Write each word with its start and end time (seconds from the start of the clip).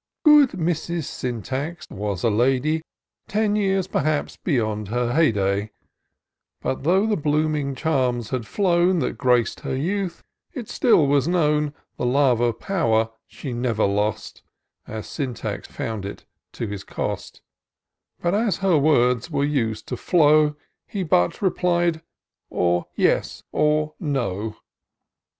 Good 0.25 0.53
Mrs. 0.53 1.03
Syntax 1.03 1.87
was 1.87 2.23
a 2.23 2.31
lady, 2.31 2.81
Ten 3.27 3.55
years, 3.55 3.85
perhaps, 3.85 4.35
beyond 4.35 4.87
her 4.87 5.13
hey 5.13 5.31
day; 5.31 5.69
But 6.59 6.81
though 6.81 7.05
the 7.05 7.15
blooming 7.15 7.75
charms 7.75 8.31
had 8.31 8.47
flown, 8.47 8.97
That 8.97 9.15
grac'd 9.19 9.59
her 9.59 9.75
youth, 9.75 10.23
it 10.55 10.69
still 10.69 11.05
was 11.05 11.27
known 11.27 11.65
TOUR 11.65 11.67
OF 11.67 11.69
DOCTOR 11.69 11.77
SYNTAX 11.77 11.97
The 11.97 12.05
love 12.07 12.39
of 12.41 12.59
power 12.59 13.09
she 13.27 13.53
never 13.53 13.83
loi^t, 13.83 14.41
As 14.87 15.05
Syntax 15.05 15.67
found 15.67 16.05
it 16.05 16.25
to 16.53 16.65
his 16.65 16.83
cost; 16.83 17.43
For 18.19 18.33
as 18.33 18.57
hey 18.57 18.79
words 18.79 19.29
were 19.29 19.45
used 19.45 19.87
to 19.89 19.97
flow, 19.97 20.55
He 20.87 21.03
but 21.03 21.43
replied 21.43 22.01
or 22.49 22.87
yes 22.95 23.43
or 23.51 23.93
no. 23.99 24.55